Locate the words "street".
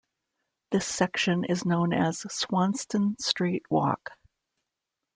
3.19-3.61